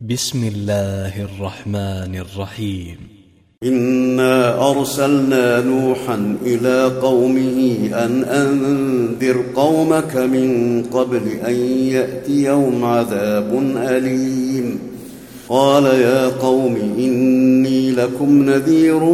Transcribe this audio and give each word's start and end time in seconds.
بسم 0.00 0.44
الله 0.44 1.22
الرحمن 1.22 2.16
الرحيم. 2.16 2.96
إنا 3.64 4.70
أرسلنا 4.70 5.60
نوحا 5.60 6.36
إلى 6.42 7.00
قومه 7.02 7.88
أن 7.92 8.24
أنذر 8.24 9.44
قومك 9.54 10.16
من 10.16 10.82
قبل 10.82 11.22
أن 11.46 11.54
يأتيهم 11.70 12.84
عذاب 12.84 13.74
أليم. 13.76 14.78
قال 15.48 15.84
يا 15.84 16.26
قوم 16.26 16.76
إني 16.98 17.90
لكم 17.90 18.50
نذير 18.50 19.04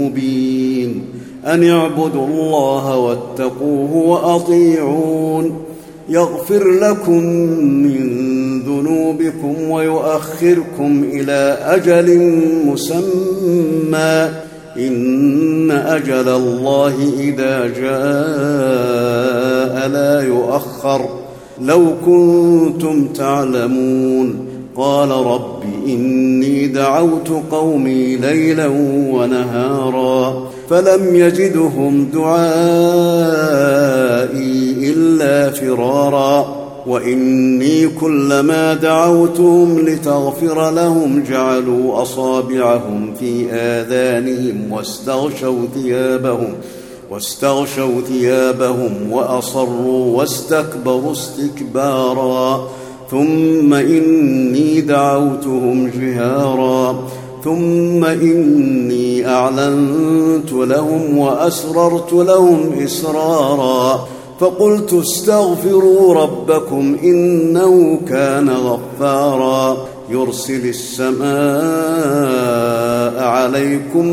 مبين. 0.00 1.04
أن 1.46 1.70
اعبدوا 1.70 2.26
الله 2.26 2.96
واتقوه 2.96 3.92
وأطيعون. 3.94 5.64
يغفر 6.08 6.70
لكم 6.70 7.24
من 7.82 8.20
ذنوبكم 8.60 8.99
ويؤخركم 9.70 11.04
إلى 11.12 11.58
أجل 11.62 12.18
مسمى 12.66 14.28
إن 14.76 15.70
أجل 15.70 16.28
الله 16.28 16.94
إذا 17.18 17.66
جاء 17.66 17.90
لا 19.88 20.22
يؤخر. 20.22 21.08
لو 21.60 21.86
كنتم 22.06 23.06
تعلمون. 23.06 24.46
قال 24.76 25.10
رب 25.10 25.62
إني 25.86 26.66
دعوت 26.66 27.28
قومي 27.50 28.16
ليلا 28.16 28.66
ونهارا 29.12 30.50
فلم 30.70 31.16
يجدهم 31.16 32.08
دعائي 32.14 32.50
إلا 34.90 35.50
فرارا. 35.50 36.59
وإني 36.86 37.88
كلما 37.88 38.74
دعوتهم 38.74 39.78
لتغفر 39.78 40.70
لهم 40.70 41.24
جعلوا 41.30 42.02
أصابعهم 42.02 43.14
في 43.20 43.46
آذانهم 43.52 44.72
واستغشوا 44.72 45.66
ثيابهم 45.74 46.54
واستغشوا 47.10 48.00
ثيابهم 48.08 49.12
وأصروا 49.12 50.18
واستكبروا 50.18 51.12
استكبارا. 51.12 52.68
ثم 53.10 53.74
إني 53.74 54.80
دعوتهم 54.80 55.90
جهارا. 56.00 57.08
ثم 57.44 58.04
إني 58.04 59.28
أعلنت 59.28 60.52
لهم 60.52 61.18
وأسررت 61.18 62.12
لهم 62.12 62.72
إسرارا. 62.84 64.08
فقلت 64.40 64.92
استغفروا 64.92 66.14
ربكم 66.14 66.96
إنه 67.02 68.00
كان 68.08 68.50
غفارا. 68.50 69.76
يرسل 70.10 70.68
السماء 70.68 71.24
عليكم 73.24 74.06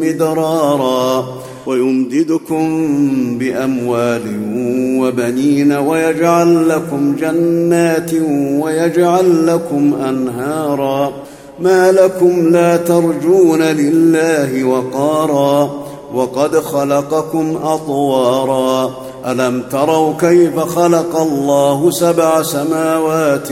مدرارا 0.00 1.26
ويمددكم 1.66 2.88
بأموال 3.38 4.22
وبنين 5.00 5.72
ويجعل 5.72 6.68
لكم 6.68 7.16
جنات 7.20 8.10
ويجعل 8.60 9.46
لكم 9.46 9.94
أنهارا. 10.08 11.12
ما 11.60 11.92
لكم 11.92 12.48
لا 12.48 12.76
ترجون 12.76 13.62
لله 13.62 14.64
وقارا. 14.64 15.70
وقد 16.14 16.56
خلقكم 16.56 17.56
أطوارا. 17.64 19.09
ألم 19.26 19.62
تروا 19.70 20.12
كيف 20.20 20.58
خلق 20.58 21.20
الله 21.20 21.90
سبع 21.90 22.42
سماوات 22.42 23.48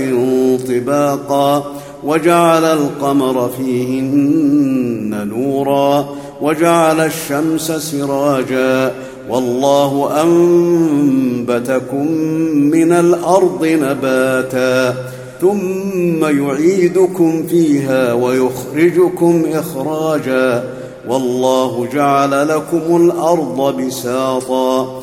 طباقا 0.68 1.72
وجعل 2.04 2.64
القمر 2.64 3.50
فيهن 3.56 5.28
نورا 5.28 6.08
وجعل 6.42 7.00
الشمس 7.00 7.72
سراجا 7.72 8.92
والله 9.30 10.22
أنبتكم 10.22 12.06
من 12.52 12.92
الأرض 12.92 13.66
نباتا 13.66 14.94
ثم 15.40 16.24
يعيدكم 16.24 17.46
فيها 17.46 18.12
ويخرجكم 18.12 19.44
إخراجا 19.52 20.64
والله 21.08 21.88
جعل 21.92 22.48
لكم 22.48 22.96
الأرض 22.96 23.76
بساطا 23.80 25.02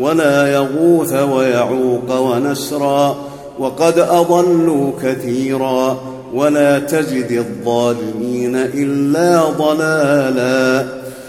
ولا 0.00 0.52
يغوث 0.54 1.12
ويعوق 1.12 2.20
ونسرا 2.20 3.16
وقد 3.58 3.98
أضلوا 3.98 4.90
كثيرا 5.02 5.98
ولا 6.34 6.78
تزد 6.78 7.32
الظالمين 7.32 8.56
إلا 8.56 9.44
ضلالا 9.44 10.86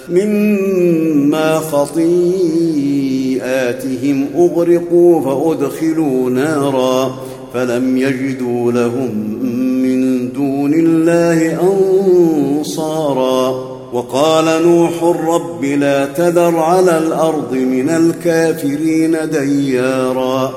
مما 0.09 1.59
خطيئاتهم 1.59 2.55
أغرقوا 4.35 5.21
فأدخلوا 5.21 6.29
نارا 6.29 7.15
فلم 7.53 7.97
يجدوا 7.97 8.71
لهم 8.71 9.39
من 9.83 10.31
دون 10.33 10.73
الله 10.73 11.59
أنصارا 11.61 13.34
وقال 13.95 14.45
نوح 14.63 15.03
رب 15.29 15.65
لا 15.65 16.05
تذر 16.05 16.57
على 16.57 16.97
الأرض 16.97 17.53
من 17.53 17.89
الكافرين 17.89 19.17
ديارا 19.31 20.53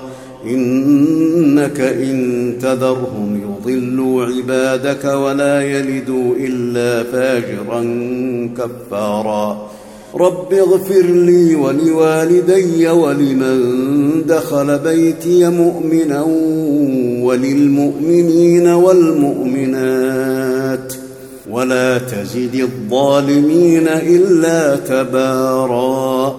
إنك 0.46 1.80
إن 1.80 2.54
تذرهم 2.62 3.40
يضلوا 3.42 4.24
عبادك 4.24 5.04
ولا 5.04 5.62
يلدوا 5.62 6.34
إلا 6.36 7.02
فاجرا 7.12 7.80
كفارا 8.58 9.68
رب 10.14 10.54
اغفر 10.54 11.02
لي 11.06 11.54
ولوالدي 11.54 12.88
ولمن 12.88 13.58
دخل 14.26 14.78
بيتي 14.78 15.48
مؤمنا 15.48 16.22
وللمؤمنين 17.22 18.66
والمؤمنات 18.66 20.57
ولا 21.58 21.98
تزد 21.98 22.54
الظالمين 22.54 23.88
إلا 23.88 24.76
تبارا. 24.76 26.37